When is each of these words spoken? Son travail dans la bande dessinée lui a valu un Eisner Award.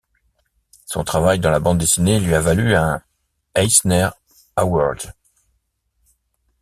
Son 0.87 1.03
travail 1.03 1.39
dans 1.39 1.51
la 1.51 1.59
bande 1.59 1.77
dessinée 1.77 2.19
lui 2.19 2.33
a 2.33 2.41
valu 2.41 2.73
un 2.73 3.03
Eisner 3.53 4.09
Award. 4.55 5.13